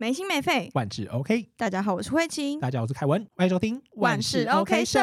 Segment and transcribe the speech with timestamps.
[0.00, 0.70] 没心没肺。
[0.74, 5.00] 万事 OK，大家好，我是慧琴，大家好，我是凯文，欢迎收听万事 OK 社。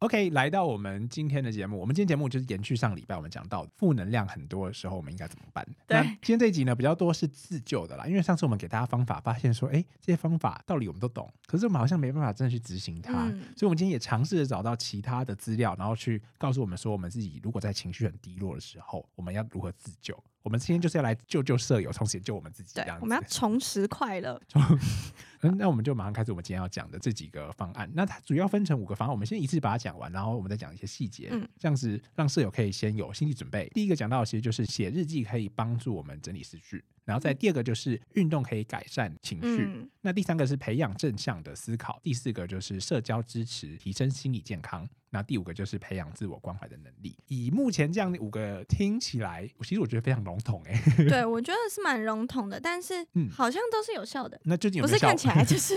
[0.00, 5.66] OK，来到我们今天的节目，我们今天节目就是延续上礼拜我们讲到负能量很多的时候，我们应该怎么办？
[5.88, 20.16] 对那今天这一集呢，比较多是自救的啦，因为上次我们给大家方法，发现说，哎，这些方法道理我们都懂，可是我们好像没办法真的去执行它，嗯所以我们今天也尝试着找到其他的资料，然后去告诉我们说，我们自己如果在情绪很低落的时候，我们要如何自救。
[20.48, 23.00] 我们今天就是要来救救舍友，同时也救我们自己，这样，子。
[23.00, 24.40] 对我们要重拾快乐。
[25.42, 27.86] 嗯，那我们就马上开始我们今天要讲的这几个方案。
[27.92, 33.68] 那它主要分成五个方案，我们先一次把它讲完，然后我们再讲一些细节，嗯这样子让舍友可以先有心理准备。
[33.74, 44.88] 第一个讲到的其实就是写日记可以帮助我们整理思绪，然后再第二个就是运动可以改善情绪，嗯那第三个是培养正向的思考，第四个就是社交支持，提升心理健康。
[45.10, 47.16] 那第五个就是培养自我关怀的能力。
[47.26, 54.40] 以目前这样的五个听起来，其实我觉得非常笼统哎、 对，我觉得是蛮笼统的，但是嗯好像都是有效的。
[54.44, 55.08] 那究竟有没有效？
[55.12, 55.74] 不是看起来就 是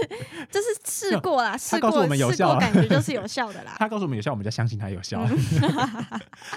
[0.49, 3.75] 就是试过啦，试过我们有效感觉就是有效的啦。
[3.79, 5.25] 他告诉我们有效，我们就相信他有效。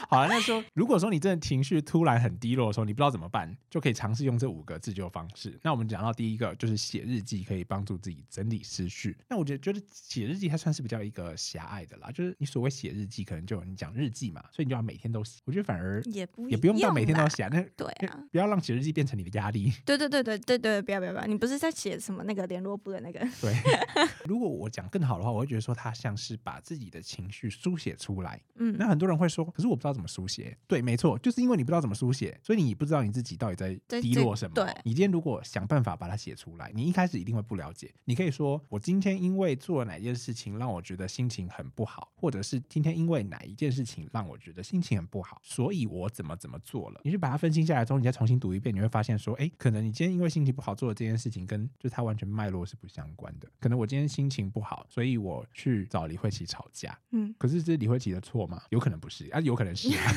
[0.08, 5.58] 好了，那说如果说你真的情绪突然很低落的时候，你不知道怎么办，就可以尝试用这五个自救方式。
[5.62, 9.16] 那我们讲到第一个就是写日记，可以帮助自己整理思绪。
[9.28, 15.40] 那我觉得觉得写日记它算是比较一个狭隘的啦，就是你所谓写日记，可能就有你讲日记嘛，所以你就要每天都写。
[15.44, 19.72] 我觉得反而也不也不用到每天都要写啊，那对啊，不要让写日记变成你的压力。
[19.84, 23.20] 对对对对对对，不要不要不要，你不是在写什么那个联络部的那个？
[23.40, 23.54] 对，
[24.26, 28.40] 如果我讲更好的话，我会觉得说他像是把自己的情绪书写出来。
[28.56, 30.56] 嗯那很多人会说，可是我不知道怎么书写。
[30.66, 34.54] 对，没错，就是因为你不知道怎么书写，所以你不知道你自己到底在低落什么。
[34.54, 37.92] 对你今天如果想办法把它写出来，你一开始一定会不了解。
[38.04, 47.00] 你可以说，我今天因为做了哪件事情让我觉得心情很不好，或者是今天因为哪一件事情让我觉得心情很不好，所以我怎么怎么做了。
[47.04, 53.48] 你去把它分析下来之后，你再重新读一遍，你会发现说，哎，可能你今天因为心情不好做的这件事情，跟就它完全脉络是不相关的。
[53.60, 56.98] 可能我今天心情不好，所以我去找李慧琪吵架。
[57.12, 58.62] 嗯，可是这是李慧琪的错吗？
[58.70, 60.12] 有可能不是啊，有可能是、啊。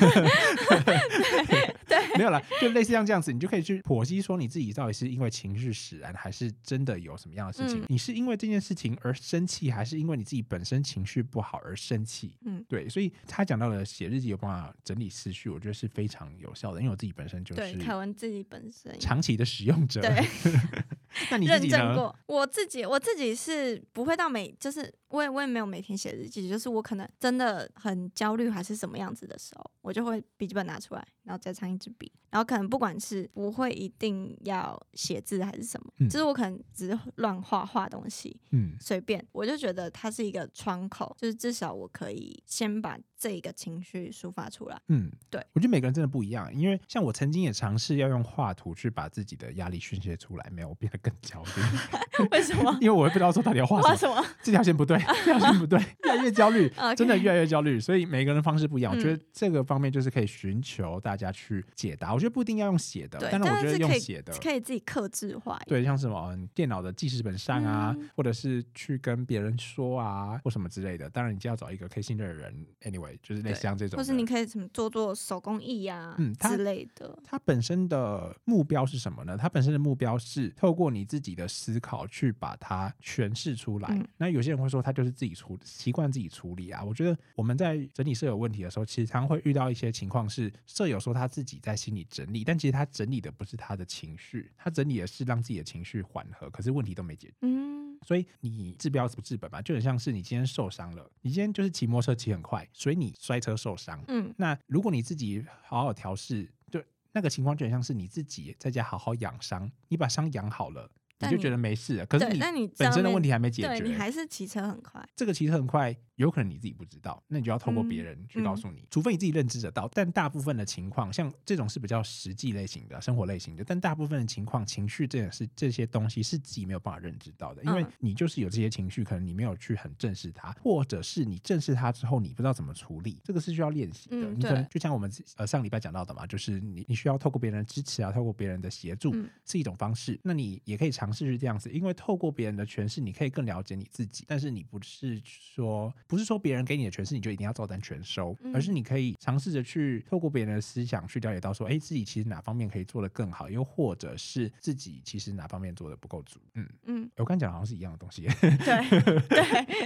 [1.87, 7.81] 对，没有啦，就类似像这样子，你就可以去剖析说你自己到底是因为情绪使然，还是真的有什么样的事情？
[7.81, 12.26] 嗯你是因为这件事情而生气，还是因为你自己本身情绪不好而生气？
[12.41, 18.97] 嗯，对，所以他讲到了写日记有办法整理思绪，我觉得是非常有效的，因为我自己本身就对，是凯文自己本身。
[18.99, 20.01] 长期的使用者。
[20.01, 20.09] 对，
[21.31, 21.61] 那你认？
[21.69, 22.15] 证过。
[22.25, 44.79] 我自己我自己是不会到每，就是我也我也没有每天写日记，就是我可能真的很焦虑还是什么样子的时候，我就会笔记本拿出来，然后再唱一支笔，然后可能不管是不会一定要写字还是什么，嗯就是我可能只是乱画画东西，嗯随便，我就觉得它是一个窗口，就是至少我可以先把这一个情绪抒发出来。
[44.89, 52.75] 嗯，对，我觉得每个人真的不一样，因为像我曾经也尝试要用画图去把自己的压力宣泄出来，没有，我变得更焦虑， 为什么？
[52.81, 54.23] 因为我也不知道说到底要画什么。
[54.43, 57.79] 这条线不对，这条线不对，越来越焦虑 真的越来越焦虑。
[57.79, 62.13] 所以每个人方式不一样，我觉嗯得这个方面就是可以寻求大家去解答。
[62.13, 65.59] 我觉得不一定要用写的，但是我觉得用写的，可以自己克制化。
[65.65, 71.09] 对，像什么嗯电脑的记事本上啊，嗯或者是去跟别人说啊，或什么之类的。
[71.09, 72.65] 当然，你就要找一个可以信任的人。
[72.81, 77.17] Anyway，就是类似像这种，或是你可以什么做做手工艺呀、嗯之类的。
[77.23, 79.37] 它本身的目标是什么呢？
[79.37, 83.87] 它本身的目标是透过你自己的思考去把它诠释出来。
[83.91, 86.83] 嗯那有些人会说，他就是自己处习惯自己处理啊。
[86.83, 97.33] 我觉得我们在整理舍友问题的时候，其实常常会遇到一些情况是，舍友说他自己在心里整理，但其实他整理的不是他的情绪，他整理的是让自己的情绪缓和，可是问题都没解决。
[97.41, 104.03] 嗯，所以你治标不治本嘛，就很像是你今天受伤了，你今天就是骑摩托车骑很快，所以你摔车受伤。
[104.07, 112.05] 嗯，那如果你自己好好调试，就那个情况就很像是你自己在家好好养伤，你把伤养好了，你就觉得没事了。
[112.05, 115.03] 可是，你本身的问题还没解决你，还是骑车很快。
[115.15, 119.89] 这个骑车很快，有可能你自己不知道，那你就要透过别嗯人去告诉你，除非你自己认知得到。
[119.93, 134.17] 但大部分的情况，像这种是比较实际类型的、生活类型的，但大部分的情况，情绪这也是这些东西是自己没有办法认知到的，因为嗯你就是有这些情绪，可能你没有去很正视它，或者是你正视它之后，你不知道怎么处理，这个是需要练习的。
[134.17, 140.19] 嗯你可能对就像我们呃上礼拜讲到的嘛，就是你你需要透过别人的支持啊，透过别人的协助、嗯是一种方式。
[140.23, 156.39] 那你也可以尝试去这样子，因为透过别人的诠释，你可以更了解你自己，但是你不是说不是说别人给你的诠释你就一定要照单全收，嗯而是你可以尝试着去透过别人的思想去了解到说，哎，自己其实哪方面可以做得更好，又或者是自己其实哪方面做的不够足。
[156.53, 158.23] 嗯，嗯，我刚讲好像是一样的东西。
[158.41, 159.83] 对 对，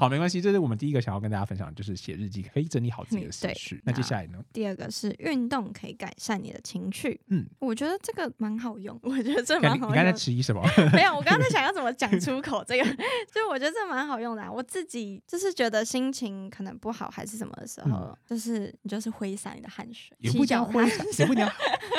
[0.00, 3.82] 好，没关系，这是我们第一个想要跟大家分享的，就是写日记可以整理好自己的思绪。
[3.84, 4.42] 那接下来呢？
[4.50, 10.10] 第二个是运动可以改善你的情绪，嗯，我觉得这个蛮好用， 我觉得这蛮好用你刚才。
[10.10, 10.62] 迟疑什么？
[10.94, 12.84] 没有，我刚刚在想要怎么 讲出口这个，
[13.30, 14.50] 就我觉得这蛮好用的、啊。
[14.50, 21.52] 我自己就是觉得心情可能不好还是什么的时候，嗯就是你就是挥洒你的汗水，也不一定要骑脚挥洒，也不叫，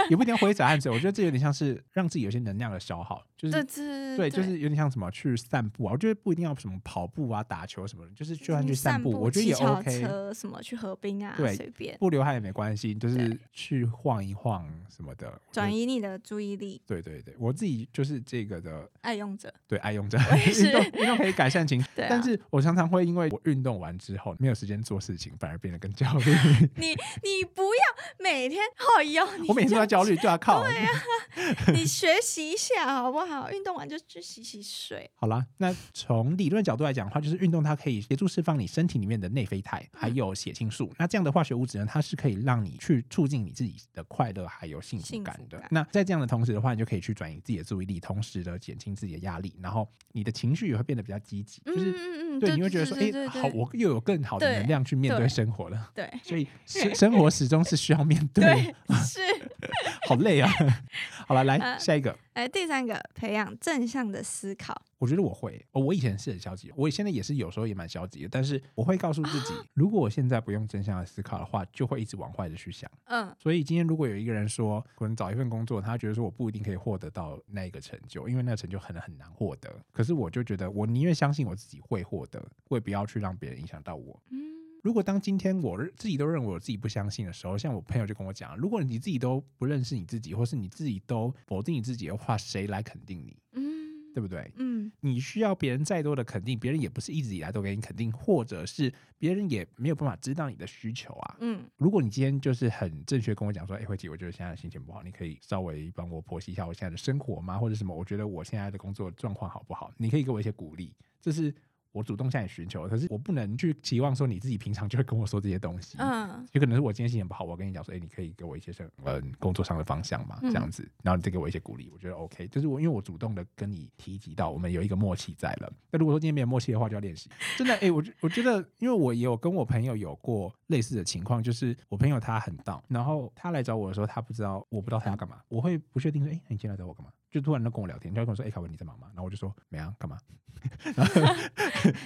[0.09, 0.91] 也不一定挥洒汗水。
[0.91, 5.91] 我觉得这有点像是让自己有些能量的消耗，就是对，就是有点像什么去散步啊。
[5.91, 10.01] 我觉得不一定要什么跑步啊、打球什么，就是就算去散步，我觉得也 OK。
[10.01, 15.39] 车什么去河滨啊，对随便不流汗也没关系，就是去晃一晃什么的。
[15.51, 19.53] 转移你的注意力，对对对，我自己就是这个的，爱用者。
[19.67, 26.31] 对爱用者，运动运动可以改善情 绪，但是我常常会因为我运动完之后没有时间做事情，反而变得更焦虑。
[26.77, 26.87] 你
[27.23, 30.63] 你不要每天哦哟，你我每天都在焦虑，对啊，靠。
[31.73, 33.49] 你学习一下好不好？
[33.51, 35.09] 运动完就去洗洗睡。
[35.15, 40.91] 好啦，那从理论角度来讲的话，就是运动它可以协助释放你身体里面的内啡肽，还有血清素。
[40.97, 45.57] 那这样的化学物质呢，它是可以让你去促进你自己的快乐还有幸福感的。
[45.59, 51.91] 感那在这样的同时的话，你就可以去转移自己的注意力，同时的减轻自己的压力，然后你的情绪也会变得比较积极，就是。
[51.91, 55.91] 嗯嗯嗯，对，你会觉得说，哎、对对好，我又有更好的能量去面对对生活了。
[55.93, 59.19] 对所以生 生活始终是需要面对，对 是。
[60.07, 60.49] 好累啊。
[61.27, 62.17] 好了，来呃下一个。
[62.33, 64.79] 哎，第三个，培养正向的思考。
[64.97, 72.89] 我觉得我会，哦，我以前是很消极，我现在也是有时候也蛮消极的，但是我会告诉自己，如果我现在不用正向的思考的话，就会一直往坏的去想。
[73.05, 79.73] 嗯所以今天如果有一个人说，可能找一份工作，他觉得说我不一定可以获得到那个成就，因为那个成就很很难获得。
[79.91, 84.21] 可是我就觉得，我宁愿相信我自己会获得，我也不要去让别人影响到我。
[84.29, 84.39] 嗯
[84.81, 93.37] 如果当今天我自己都认为我自己不相信的时候，像我朋友就跟我讲，如果你自己都不认识你自己，或是你自己都否定你自己的话，谁来肯定你？
[93.53, 93.81] 嗯
[94.13, 94.51] 对不对？
[94.57, 101.37] 嗯你需要别人再多的肯定，别人也不是一直以来都给你肯定，或者是别人也没有办法知道你的需求啊。
[101.39, 107.57] 嗯如果你今天就是很正确跟我讲说，哎，慧姐，我觉得现在心情不好，你可以稍微帮我剖析一下我现在的生活吗？
[107.57, 107.95] 或者什么？
[107.95, 109.93] 我觉得我现在的工作状况好不好？
[109.95, 111.53] 你可以给我一些鼓励，这是
[111.91, 112.87] 我主动向你寻求。
[112.87, 115.97] 可是我不能去期望说你自己平常就会跟我说这些东西。
[115.99, 122.47] 嗯有可能是我今天心情不好，我跟你讲说，哎、你可以给我一些什呃工作上的方向嘛，嗯这样子，然后你再给我一些鼓励，我觉得 OK。
[122.47, 125.71] 就是我因为我主动的跟你提及到，我们有一个默契在了。
[125.91, 127.29] 那如果说今天没有默契的话，就要练习。
[127.57, 137.11] 真的，哎、我觉我觉得，因为我也有跟我朋友有过类似的情况，就是我朋友他很到，然后他来找我的时候，他不知道，我不知道他要干嘛，我会不确定说，哎、你今天来找我干嘛？
[137.31, 139.07] 就突然就跟我聊天，就会跟我说，哎、凯文你在忙吗？
[139.13, 140.17] 然后我就说没啊，干嘛？
[140.93, 141.21] 然后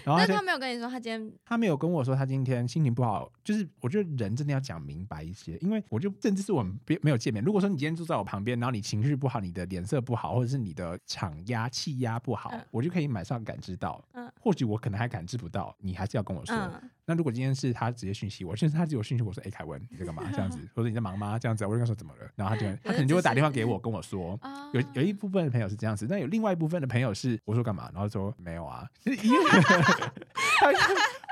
[0.06, 7.44] 然后他没有跟你说他今天他没有跟我说他今天心情不好，就是我觉得人真的要讲明白一些，因为我就甚至是我们别没有见面。
[7.44, 14.02] 如果说你今天坐在我旁边，然后你情绪不好，你的脸色不好，或者是你的场压气压不好，嗯我就可以马上感知到。
[14.14, 16.56] 嗯或许我可能还感知不到，你还是要跟我说。
[16.56, 21.38] 嗯那如果今天是他直接讯息我，甚至他只有讯息我说：“哎、凯文，你在干嘛？”这样子， 或者你在忙吗？
[21.38, 24.38] 这样子，我就跟他说怎么了，然后他就他可能就会打电话给我跟我说。
[24.42, 29.20] 啊有有一部分的朋友是这样子，但有另外一部分的朋友是我说干嘛，然后说没有啊， 因为
[30.60, 30.68] 他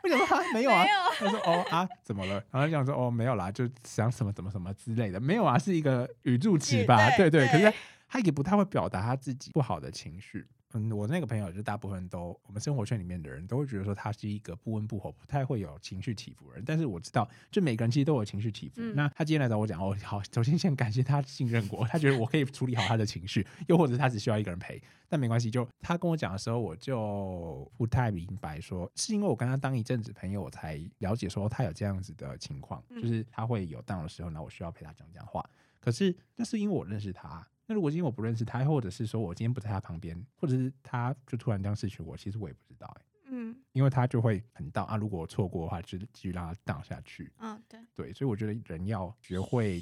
[0.03, 0.85] 我想说他没有啊
[1.17, 2.33] 他说哦啊怎么了？
[2.51, 7.09] 然后他讲说哦没有啦，就想什么怎么什么之类的，没有啊，是一个语助词吧？
[7.17, 7.73] 对对对，可是
[8.07, 10.45] 他也不太会表达他自己不好的情绪。
[10.73, 16.63] 嗯，我那个朋友就大部分都，我们生活圈里面的人都会觉得说他是一个不温不火、不太会有情绪起伏的人。
[16.65, 18.75] 但是我知道，就每个人其实都有情绪起伏。
[18.77, 24.81] 嗯那他今天来找我讲，哦，好，首先先感谢他信任我，他觉得我可以处理好他的情绪，又或者他只需要一个人陪。
[25.07, 35.47] 但没关系，就他跟我讲的时候，我就不太明白说，是因为我跟他当一阵子朋友，我才了解说他有这样子的情况，嗯就是他会有 down 的时候，那我需要陪他讲讲话。
[35.79, 37.47] 可是那是因为我认识他。
[37.65, 44.95] 那如果今天我不认识他，或者是说我今天不在他旁边，或者是他就突然这样失去我，其实我也不知道哎、嗯因为他就会很荡啊。
[44.95, 47.31] 如果我错过的话，就继续让他荡下去。
[47.37, 49.81] 啊对对，所以我觉得人要学会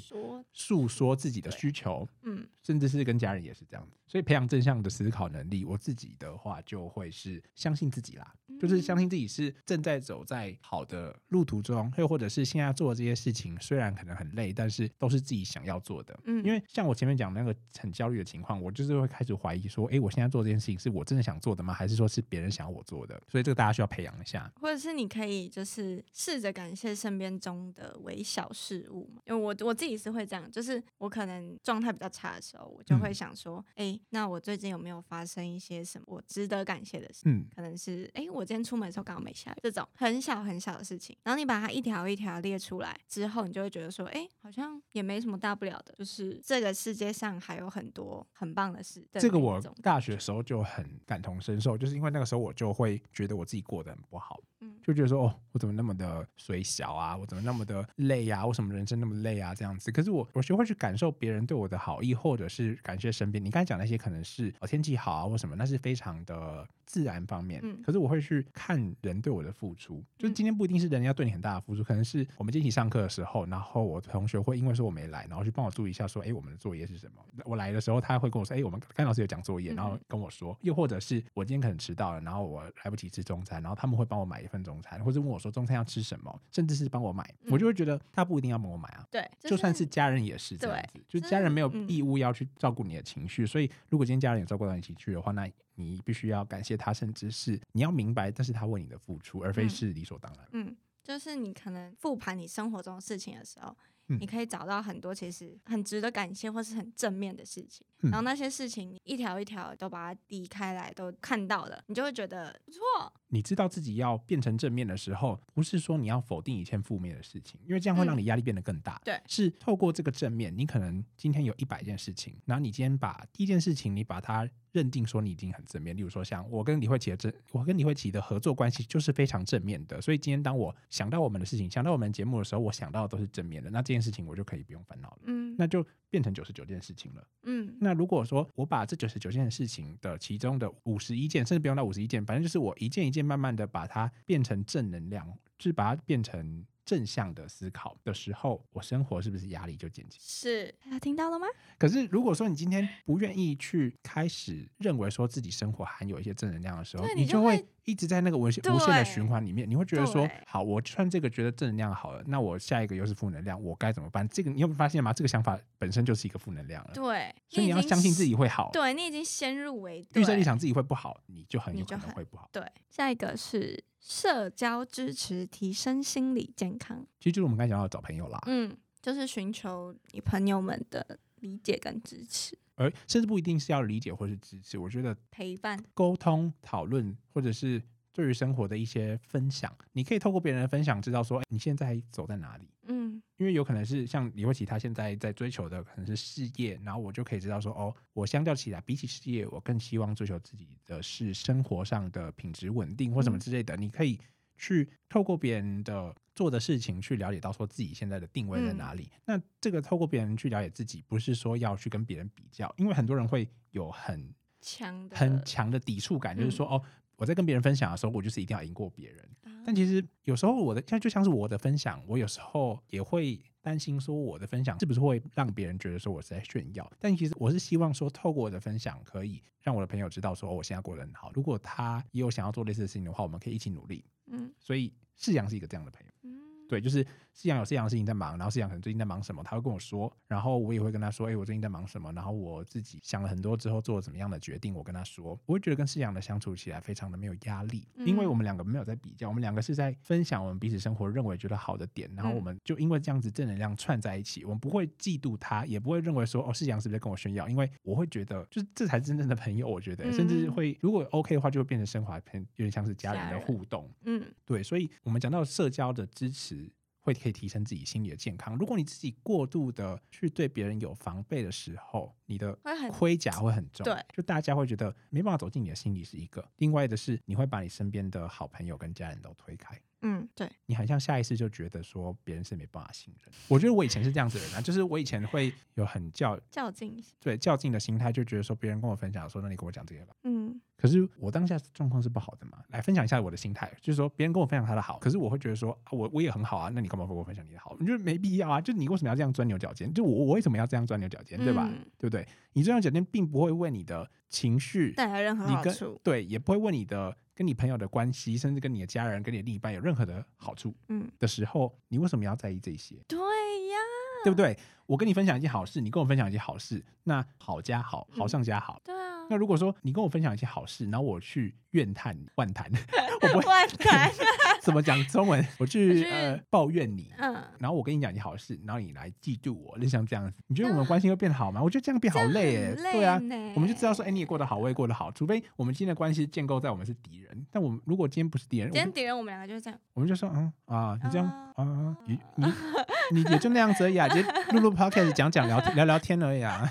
[0.52, 3.96] 诉说自己的需求，嗯甚至是跟家人也是这样子。
[4.12, 16.14] 所以培养正向的思考能力，我自己的话就会是相信自己啦，就是相信自己是正在走在好的路途中，又或者是现在做的这些事情，虽然可能很累，但是都是自己想要做的。
[16.24, 21.72] 嗯因为像我前面讲那个很焦虑的情况，我就是会开始怀疑说，哎，我现在做这件事情是我真的想做的吗？
[21.72, 23.18] 还是说是别人想要我做的？
[23.30, 24.52] 所以这个大家需要培养一下。
[24.60, 37.22] 或者是你可以就是试着感谢身边中的微小事物嘛，因为我我自己是会这样，就是我可能状态比较差的时候，我就会嗯想说，哎、那我最近有没有发生一些什么我值得感谢的事？
[37.24, 49.00] 嗯，可能是哎、诶我今天出门的时候刚好没下雨，这种很小很小的事情，然后你把它一条一条列出来之后，你就会觉得说，哎、好像也没什么大不了的，就是这个世界上还有很多很棒的事。
[49.12, 54.51] 的这个我大学时候就很感同身受，就是因为那个时候我就会觉得我自己过得很不好，嗯
[54.82, 59.90] 就觉得说哦，我怎么那么的水小啊，我怎么那么的累啊，为什么人生那么累啊这样子。
[59.90, 63.42] 可是我我学会去感受别人对我的好意，或者是感谢身边。
[63.42, 67.60] 你刚才讲那些可能是哦天气好啊或什么，那是非常的自然方面。
[67.62, 77.22] 嗯可是我会去看人对我的付出，就是嗯今天不一定是人要对你很大的付出，可能是我们一起上课的时候，然后我同学会因为说我没来，然后去帮我注意一下说，哎，我们的作业是什么？
[77.44, 89.04] 我来的时候他会跟我说，哎，我们甘老师有讲作业，嗯然后跟我说，又或者是我今天可能迟到了，然后我来不及吃中餐，然后他们会帮我买一份中餐，或者问我说中餐要吃什么，甚至是帮我买，嗯我就会觉得他不一定要帮我买啊。
[89.10, 100.46] 对，就算是家人也是这样子，就就是家人没有嗯义务要去照顾你的情绪，所以如果今天家人有照顾到你情绪的话，那你必须要感谢他，甚至是你要明白，这是他为你的付出，而非嗯是理所当然。
[100.52, 103.76] 嗯，就是你可能复盘你生活中的事情的时候，
[104.08, 104.18] 嗯。
[104.20, 108.10] 你可以找到很多其实很值得感谢或是很正面的事情，嗯。
[108.10, 112.80] 然后那些事情你一条一条都把它抵开来，都看到了，你就会觉得不错。
[113.28, 118.96] 你知道自己要变成正面的时候，不是说你要否定以前负面的事情，因为这样会让你压力变得更大。
[118.96, 119.20] 嗯对。
[119.26, 125.96] 是透过这个正面，你可能今天有一百件事情，然后你今天把第一件事情，你把它认定说你已经很正面。
[125.96, 135.18] 例如说，像我跟李慧琪的正，我跟李慧琪的合作关系就是非常正面的，所以今天当我想到我们的事情，想到我们节目的时候，我想到的都是正面的，那这件事情我就可以不用烦恼了。
[135.24, 137.26] 嗯那就变成九十九件事情了。
[137.42, 145.26] 嗯那如果说我把这九十九件事情的其中的五十一件，甚至不用到五十一件，反正就是我一件一件慢慢的把它变成正能量，
[145.58, 150.20] 就是把它变成正向的思考的时候，我生活是不是压力就减轻？
[150.22, 151.46] 是，大家听到了吗？
[151.78, 164.28] 可是如果说你今天不愿意去开始认为说自己生活含有一些正能量的时候，你就会一直在那个无限无限的循环里面，你会觉得说，好，我穿这个觉得正能量好了，那我下一个又是负能量，我该怎么办？
[164.28, 165.12] 这个你有没有发现吗？
[165.12, 166.90] 这个想法本身就是一个负能量了。
[166.94, 168.70] 对，所以你要相信自己会好。
[168.72, 172.48] 对你已经先入为预设立场自己会不好，你就很有可能会不好。
[172.52, 177.04] 对，下一个是社交支持，提升心理健康。
[177.18, 184.78] 其实就是我们刚才讲到的找朋友啦，嗯，就是寻求你朋友们的理解跟支持，而甚至不一定是要理解或是支持。
[184.78, 185.78] 我觉得陪伴。
[185.92, 187.82] 沟通、讨论，或者是
[188.12, 192.68] 对于生活的一些分享，你可以透过别人的分享，知道说，哎，你现在走在哪里。
[192.86, 203.76] 嗯因为有可能是像李慧琪，她现在在追求的可能是事业，然后我就可以知道说，哦，我相较起来，比起事业，我更希望追求自己的是生活上的品质稳定或什么嗯之类的。
[203.76, 204.16] 你可以
[204.62, 209.10] 去透过别人的做的事情去了解到说自己现在的定位在嗯哪里。
[209.24, 216.80] 那这个透过别人去了解自己，不是说要去跟别人比较，因为很多人会有很强的很强的抵触感，就是说，哦，
[217.16, 219.28] 我在跟别人分享的时候，我就是一定要赢过别人。
[219.66, 226.90] 但其实有时候我的像就像是我的分享，我有时候也会担心说我的分享是不是会让别人觉得说我是在炫耀。
[226.98, 231.30] 但其实我是希望说，透过我的分享，可以让我的朋友知道说，哦，我现在过得很好。
[231.32, 234.04] 如果他也有想要做类似的事情的话，我们可以一起努力。
[234.26, 236.12] 嗯所以世阳是一个这样的朋友。
[236.24, 236.41] 嗯
[236.72, 266.61] 对，就是思阳有思阳的事情在忙，然后思阳可能最近在忙什么，他会跟我说，然后我也会跟他说，哎、我最近在忙什么，然后我自己想了很多之后做了怎么样的决定，我跟他说，我会觉得跟思阳的相处起来非常的没有压力，因为嗯我们两个没有在比较，我们两个是在分享我们彼此生活认为觉得好的点，然后我嗯们就因为这样子正能量串在一起，我们不会嫉妒他，也不会认为说哦思阳是不是在跟我炫耀，因为我会觉得就是这才是真正的朋友，我觉得、甚至嗯会如果 OK 的话，就会变成升华成有点像是家人的互动，嗯对，所以我们讲到社交的支持，
[267.02, 268.56] 会可以提升自己心理的健康。
[268.56, 272.56] 如果你自己过度的去对别人有防备的时候，你的
[272.90, 276.42] 盔甲会很重，对，就大家会觉得没办法走进你的心里是一个。
[276.56, 279.78] 另外的是，你会把你身边的好朋友跟家人都推开。
[280.04, 283.32] 嗯对你很像下意识就觉得说别人是没办法信任。
[283.46, 287.00] 我觉得我以前是这样子的人啊，就是我以前会有很较较劲。
[287.20, 290.16] 对较劲的心态，就觉得说别人跟我分享说，那你跟我讲这些吧。
[290.24, 297.76] 嗯可是我当下状况是不好的嘛，来分享一下我的心态，就是说别人跟我分享他的好，可是我会觉得说，啊我我也很好啊，那你干嘛跟我分享你的好？
[297.78, 299.94] 你觉得没必要啊，就你为什么要这样钻牛角尖？
[299.94, 301.68] 就我我为什么要这样钻牛角尖，对吧？
[301.70, 302.26] 嗯对不对？
[302.54, 306.00] 你钻牛角尖并不会为你的情绪带来任何你跟好处。
[306.02, 312.96] 对，也不会为你的跟你朋友的关系，甚至跟你的家人、跟你的另一半有任何的好处嗯，的时候，你为什么要在意这些？
[313.06, 313.76] 对呀，
[314.24, 314.58] 对不对？
[314.86, 318.82] 我跟你分享一件好事，你跟我分享一件好事，那好加好，好嗯上加好。
[319.30, 322.70] 那，如果说你跟我分享一些好事，然后我去怨叹、万谈，
[323.22, 324.10] 我不会万谈。
[324.62, 326.06] 怎么讲中文，我我去
[326.48, 331.60] 抱怨你，嗯，然后我跟你讲一件好事，然后你来嫉妒我，就像这样子，你觉得我们关系会变好吗？
[331.60, 333.20] 我觉得这样变好累耶，很对啊
[333.54, 339.78] 我们就知道说，哎，你也过得好，我也过得好，除非我们今天的关系建构在我们是敌人，但我们如果今天不是敌人，今天敌人我们两个就是这样。
[339.94, 342.44] 我们就说，嗯啊，你这样啊啊，你你
[343.12, 344.20] 你也就那样子而已啊，就
[344.52, 346.68] 录录 podcast 讲讲聊天聊聊天而已啊。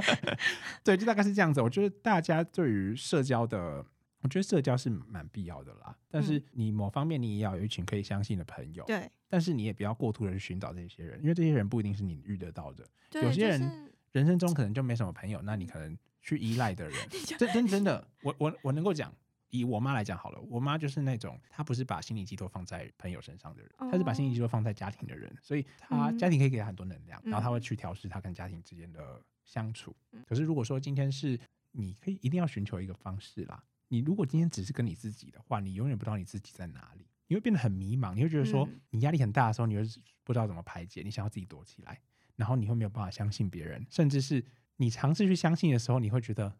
[0.84, 1.60] 对，就大概是这样子。
[1.60, 3.84] 我觉得大家对于社交的
[4.20, 12.84] 我觉得社交是蛮必要的啦，但是你某方面你也要有一群可以相信的朋友，对但是你也不要过度的去寻找这些人，因为这些人不一定是你遇得到的。
[13.10, 16.96] 对，有些人就是人生中可能就没什么朋友，那你可能去依赖的人，
[17.38, 19.12] 真真真的，我我我能够讲，
[19.58, 30.22] 以我妈来讲好了，我妈就是那种她不是把心理寄托放在朋友身上的人，她是把心理寄托放在家庭的人，所以她嗯家庭可以给她很多能量，嗯然后她会去调试她跟家庭之间的相处嗯。
[30.26, 31.38] 可是如果说今天是
[31.70, 39.82] 你可以一定要寻求一个方式啦，你如果今天只是跟你自己的话，你永远不知道你自己在哪里，你会变得很迷茫，你会觉得说嗯你压力很大的时候，你会
[40.24, 42.00] 不知道怎么排解，你想要自己躲起来。
[42.36, 44.44] 然后你会没有办法相信别人，甚至是
[44.78, 46.52] 你尝试去相信的时候，你会觉得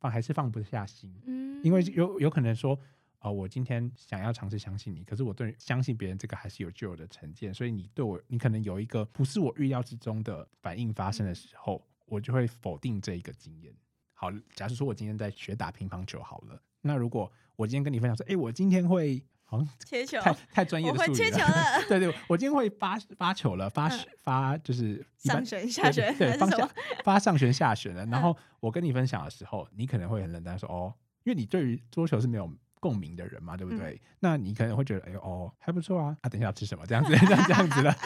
[0.00, 2.76] 放还是放不下心，嗯，因为有有可能说，
[3.20, 13.72] 哦，我今天想要尝试相信你，可是我对相信别人这个还是有旧有的成见，所以你对我，你可能有一个不是我预料之中的反应发生的时候，我就会否定这一个经验。
[14.14, 23.98] 好，假设说我今天在学打乒乓球好了，那如果我今天跟你分享说，哎，我今天会好像切球，太太专业的术语了，切球了， 对对，我今天会发发球了，发嗯。
[24.22, 26.70] 发就是上旋下旋对是什么？
[27.02, 28.06] 发上旋下旋的。
[28.06, 33.94] 然嗯后我跟你分享的时候，你可能会很冷淡说哦，因为你对于桌球是没有共鸣的人嘛，对不对？
[33.94, 34.00] 嗯。
[34.20, 36.86] 那你可能会觉得哎呦哦还不错啊，啊等一下要吃什么？
[36.86, 37.96] 这样子 这样这样子了，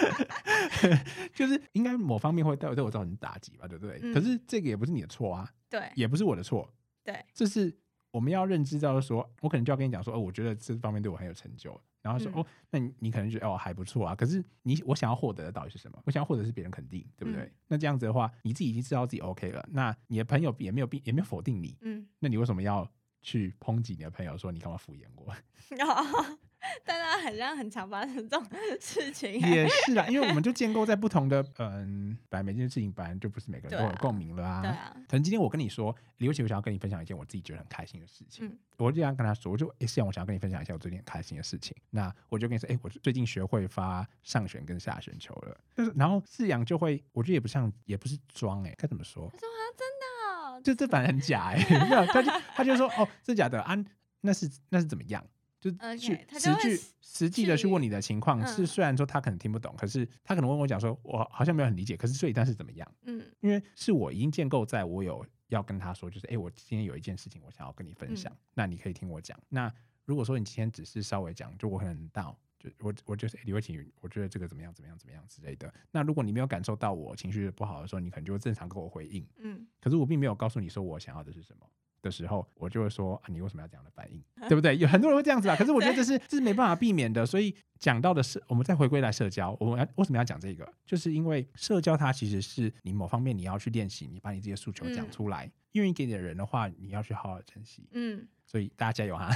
[1.35, 3.99] 就是应该某方面会对我对我造成打击吧，对不对？
[4.03, 4.15] 嗯。
[4.15, 5.91] 可是这个也不是你的错啊，对。
[5.95, 6.73] 也不是我的错，
[7.05, 7.77] 对，这是
[8.15, 11.79] 我们要认知到说，我可能就要跟你讲说，哦，我觉得这方面对我很有成就。
[12.01, 16.01] 然后说，嗯哦，那你你可能觉得哦还不错啊，可是你我想要获得的到底是什么？
[16.05, 17.43] 我想要获得的是别人肯定，对不对？
[17.43, 22.89] 嗯那这样子的话，你自己已经知道自己 OK 了，那你的朋友也没有并也没有否定你，嗯，那你为什么要
[23.21, 25.35] 去抨击你的朋友说你干嘛敷衍我？
[26.85, 28.47] 但他好像很常发生这种
[28.81, 38.47] 事情，也是啊， 因为我们就建构在不同的嗯，本来每件事情本来就不是每个人都有共鸣了对啊，可能今天我跟你说，李伟奇，我想要跟你分享一件我自己觉得很开心的事情。
[38.47, 41.77] 嗯我就这样跟他说，我就诶，是、我想要跟你分享一下我最近很开心的事情。
[41.91, 45.57] 那我就跟你说，哎、我最近学会发上旋跟下旋球了。
[45.77, 49.31] 就是，然后四阳就会，我觉得也不像，也不是装，哎，该怎么说？
[49.33, 51.57] 他说啊，真的哦，就这反正很假、哎，
[51.89, 53.77] 没有，他就他就说，哦，真假的啊，
[54.23, 55.25] 那是那是怎么样？
[55.73, 62.95] 就去实际实际的去问你的情况，是嗯虽然说他可能听不懂，可是他可能问我讲说，我好像没有很理解，可是所以但是怎么样？
[63.03, 69.39] 嗯因为是我已经建构在我有要跟他说，就是哎、诶我今天有一件事情我想要跟你分享，那你可以听我讲。
[69.49, 69.73] 那
[70.05, 75.73] 如果说你今天只是稍微讲，就我可能很到，就我我就是、诶李慧琴，我觉得这个怎么样怎么样怎么样之类的。
[75.91, 79.27] 那如果你没有感受到我情绪不好的时候，你可能就会正常跟我回应。
[79.37, 81.67] 嗯，可是我并没有告诉你说我想要的是什么
[82.05, 84.77] 的时候，我就会说啊，你为什么要这样的反应， 对不对？
[84.77, 85.57] 有很多人会这样子啊。
[85.57, 87.25] 可是我觉得这是这是没办法避免的。
[87.27, 90.71] 所以讲到的是，我们再回归来社交，我们要为什么要讲这个？
[90.87, 97.89] 就是因为社交它其实是你某方面你要去练习，你把你这些诉求讲嗯出来，愿意给你的人的话，你要去好好珍惜。
[97.93, 99.29] 嗯，所以大家加油哈！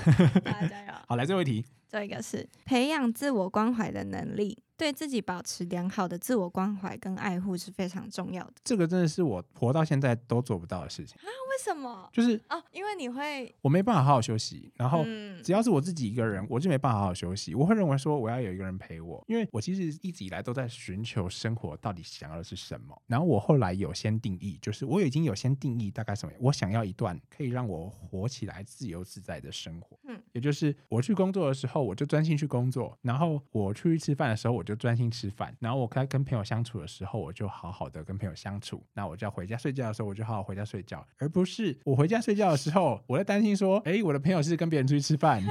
[0.45, 0.93] 大家加油。
[1.09, 8.53] 好，来最后一题，这一个是培养自我关怀的能力，对自己保持良好的自我关怀跟爱护是非常重要的。
[8.63, 12.09] 这个真的是我活到现在都做不到的事情啊，为什么？
[12.13, 17.55] 就是哦，因为你会，我没办法好好休息，然后嗯只要是我自己一个人，我就没办法好好休息。
[17.55, 22.97] 我会认为说我要有一个人陪我，因为我其实一直以来都在寻求生活到底想要的是什么。
[23.07, 29.99] 然后我后来有先定义，就是我已经有先定义大概什么，我想要一段可以让我活起来自由自在的生活。
[30.05, 38.83] 嗯，也就是我去工作的时候，我就专心去工作；然后我出去吃饭的时候，我就专心吃饭；然后我该跟朋友相处的时候，我就好好的跟朋友相处。
[38.95, 45.43] 那我就要回家睡觉的时候，我就好好回家睡觉，而不是我回家睡觉的时候，我在担心说，诶，我的朋友是跟别人出去吃饭，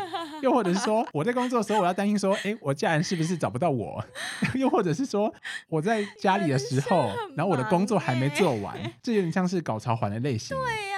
[0.42, 4.04] 又或者是说我在工作的时候，我要担心说，诶，我家人是不是找不到我？
[4.56, 5.34] 又或者是说
[5.70, 10.56] 我在家里的时候然后我的工作还没做完，这有点像是搞潮环的类型。
[10.58, 10.97] 对呀、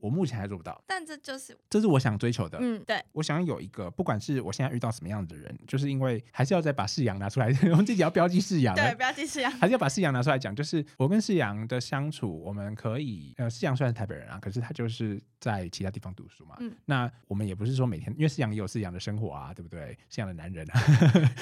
[0.00, 2.58] 我目前还做不到，但这就是，这是我想追求的。
[2.60, 9.50] 嗯，对，我想有一个，不管是我现在遇到什么样的人，就是因为还是要再把世阳拿出来， 我们自己要标记世阳，对，标记世阳。
[9.52, 10.54] 还是要把世阳拿出来讲。
[10.54, 16.56] 就是我跟世阳的相处，我们可以，呃，世阳虽然是台北人啊，可是他就是在其他地方读书嘛。
[16.60, 19.96] 嗯那我们也不是说每天，因为饲养也有饲养的生活啊，对不对？
[20.10, 20.80] 饲养的男人啊，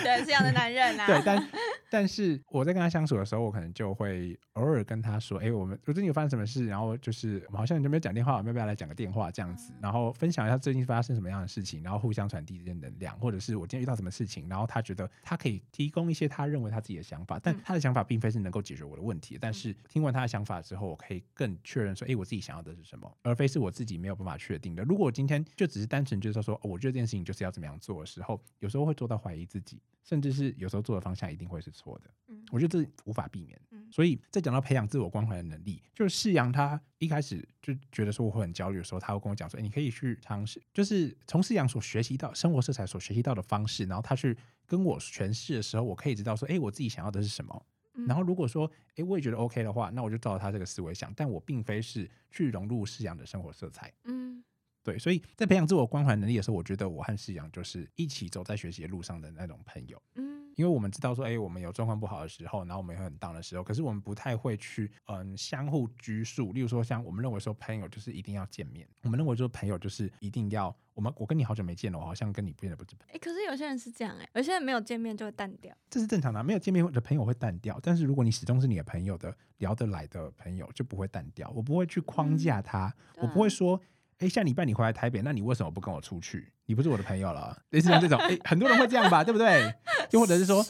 [0.02, 1.06] 对，饲养的男人啊。
[1.08, 1.48] 对，但
[1.88, 24.82] 但是我在跟他相处的时候，我可能就会偶尔跟他说，哎、我们我最近有发生什么事，然后就是我们好像就没有讲电话，我们要不要来讲个电话这样子，然后分享一下最近发生什么样的事情，然后互相传递这些能量，或者是我今天遇到什么事情，然后他觉得他可以提供一些他认为他自己的想法，但嗯他的想法并非是能够解决我的问题，但是听完他的想法之后，我可以更确认说，哎、我自己想要的是什么，而非是我自己没有办法确定的。
[24.82, 32.10] 如果我今天就只是单纯就是说，哦我觉得这件事情就是要怎么样做的时候，有时候会做到怀疑自己，甚至是有时候做的方向一定会是错的。
[32.28, 33.60] 嗯我觉得这无法避免。
[33.70, 47.64] 嗯所以在讲到培养自我关怀的能力，就是世阳他一开始就觉得说我会很焦虑的时候，他会跟我讲说：“哎，你可以去尝试，就是从世阳所学习到生活色彩所学习到的方式，然后他去跟我诠释的时候，我可以知道说：哎，我自己想要的是什么。
[48.06, 53.92] 然后如果说哎，我也觉得 OK 的话，那我就照着他这个思维想，但我并非是去融入世阳的生活色彩。
[54.04, 54.44] 嗯，
[54.82, 60.02] 对，所以在培养自我关怀能力的时候，我觉得我和世阳就是一起走在学习的路上的那种朋友。
[60.16, 60.35] 嗯。
[60.56, 66.52] 因为我们知道说，哎，我们有状况不好的时候，然后我们也很当的时候，可是我们不太会去，嗯，相互拘束。
[66.52, 73.14] 例如说，像我们认为说，朋友就是一定要见面，我们认为说，朋友就是一定要，我们我跟你好久没见了，我好像跟你变得不是朋友。
[73.14, 77.78] 哎，可是有些人是这样，哎，有些人没有见面就会淡掉，这是正常的，没有见面的朋友会淡掉。
[77.82, 81.50] 但是如果你始终是你的朋友的聊得来的朋友，就不会淡掉。
[81.54, 83.78] 我不会去框架他，我不会说。
[84.18, 86.50] 哎，下礼拜你回来台北，那你为什么不跟我出去？
[86.64, 87.56] 你不是我的朋友了。
[87.70, 89.72] 类似像这种，哎，很多人会这样吧，对不对？
[90.10, 90.64] 又或者是说，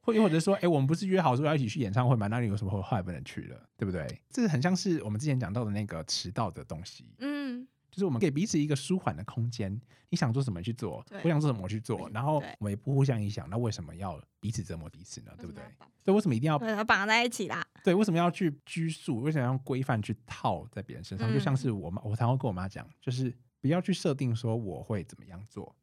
[0.00, 2.26] 或又或者说，哎，我们不是约好说要一起去演唱会吗？
[2.26, 4.06] 那你有什么后来不能去了，对不对？
[4.30, 7.04] 这是很像是我们之前讲到的那个迟到的东西。
[7.20, 7.66] 嗯。
[7.98, 9.68] 就是我们给彼此一个舒缓的空间，
[10.08, 15.32] 你想做什么去做，我想做什么我去做，然后我们也不互相影响，那为什么要彼此折磨彼此呢？
[15.36, 15.64] 对不对？
[16.04, 17.66] 所以为什么一定要绑在一起啦？
[17.82, 19.18] 对，为什么要去拘束？
[19.18, 21.28] 为什么要用规范去套在别人身上？
[21.34, 25.74] 就像是我妈，我常常跟我妈讲，就是不要去设定说我会怎么样做，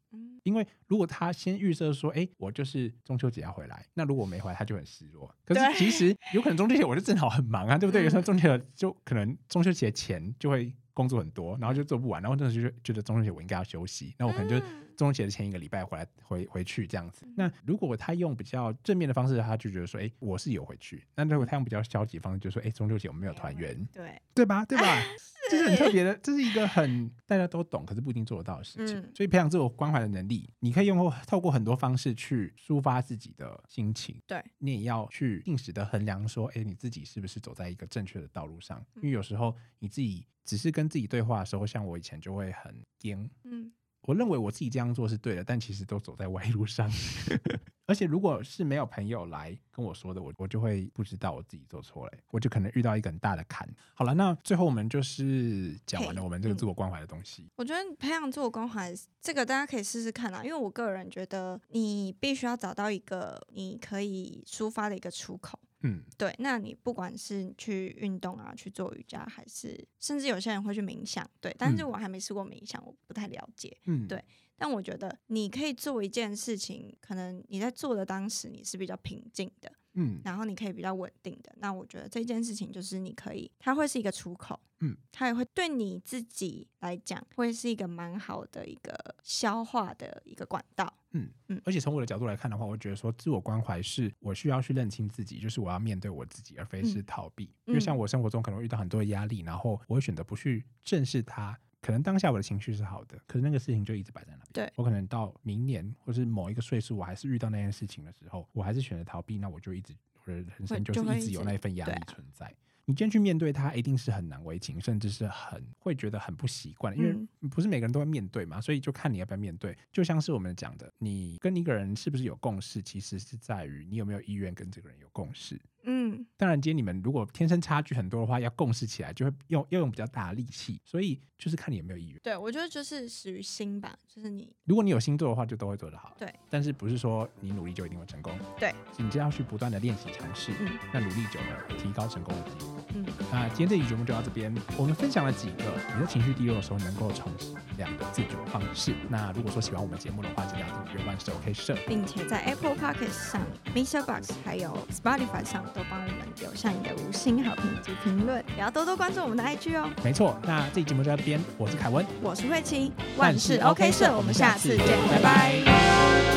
[0.42, 5.32] 因为如果他先预设说，哎，我就是中秋节要回来，那如果没回来，他就很失落。
[5.44, 8.02] 可是其实有可能中秋节我就正好很忙啊，对不对？
[8.04, 10.74] 有时候中秋节就可能中秋节前就会。
[10.96, 17.26] 工作很多，然后就做不完，然后那时候就觉得中秋节我应该要休息，那我可能就中秋节的前一个礼拜回来回回去这样子。
[17.36, 21.04] 那如果他用比较正面的方式，他就觉得说，哎，我是有回去。
[21.14, 24.64] 那如果他用比较消极的方式，就说，哎，中秋节我们没有团圆，对对吧？
[24.64, 25.02] 对吧？
[25.48, 29.00] 这是很特别的，这是一个很大家都懂，可是不一定做得到的事情。
[29.14, 34.20] 所以培养自我关怀的能力，你可以用透过很多方式去抒发自己的心情。
[34.26, 38.84] 对，你也要去定时的衡量说，哎，你自己是不是走在一个正确的道路上？
[38.96, 40.26] 因为有时候你自己。
[40.46, 43.28] 只是跟自己对话的时候，像我以前就会很颠。
[43.42, 43.72] 嗯，
[44.06, 46.90] 我认为我自己这样做是对的，但其实都走在歪路上。
[47.88, 53.68] 而且如果是没有朋友来跟我说的，我我就会不知道我自己做错了，我就可能遇到一个很大的坎。
[53.94, 57.48] 好了，那最后我们就是讲完了我们这个自我关怀的东西。
[57.56, 65.56] 我觉得培养自我关怀这个大家可以试试看啦，因为我个人觉得你必须要找到一个你可以抒发的一个出口。
[65.82, 74.24] 嗯，对，那你不管是去运动啊，去做瑜伽，还是甚至有些人会去冥想，对，但是我还没试过冥想，我不太了解，嗯，对，
[74.56, 90.92] 但我觉得你可以做一件事情，可能你在做的当时你是比较平静的，嗯，然后你可以比较稳定的，那我觉得这件事情就是你可以，它会是一个出口，嗯，它也会对你自己来讲会是一个蛮好的一个消化的一个管道。
[91.12, 97.50] 嗯嗯，而且从我的角度来看的话，我觉得说自我关怀是我需要去认清自己，就是我要面对我自己，而非是逃避。
[97.64, 101.58] 因为像我生活中可能遇到很多压力，然后我会选择不去正视它。
[101.86, 104.48] 可能当下我的情绪是好的，可是那个事情就一直摆在那边。
[104.52, 109.94] 对我可能到明年或是某一个岁数，我还是遇到那件事情的时候，我还是选择逃避，那我就一直
[110.24, 112.52] 我的人生就是一直有那一份压力存在。
[112.86, 119.76] 你今天去面对它，一定是很难为情，甚至是很会觉得很不习惯，因为不是每个人都会面对嘛，所以就看你要不要面对。
[119.92, 125.60] 就像是我们讲的，你跟一个人是不是有共识，其实是在于你有没有意愿跟这个人有共识。
[125.86, 132.18] 嗯，当然，今天你们如果天生差距很多的话，要共事起来就会用要用比较大的力气，所以就是看你有没有意愿。
[132.22, 136.14] 对，我觉得就是始于心吧，就是你如果你有心做的话，就都会做得好。
[136.18, 138.36] 对，但是不是说你努力就一定会成功？
[138.58, 142.64] 对，你就要去不断的练习尝试，嗯，那努力久了，提高成功的几率。
[142.96, 148.94] 嗯，那今天这期节目就到这边，我们分享了几个你在情绪低落的时候能够重拾量的自主方式。
[149.08, 153.42] 那如果说喜欢我们节目的话，记得要订阅万事 OK 社，并且在 Apple Podcast 上、
[153.74, 154.02] Mr.
[154.04, 156.52] Box 还有 Spotify 上都帮我们留。
[156.56, 159.90] 下你的五星好评及评论，也要多多关注我们的 IG 哦。
[160.02, 166.35] 没错，那这期节目就到这边，我是凯文，我是慧琪，万事 OK 社，我们下次见，拜拜。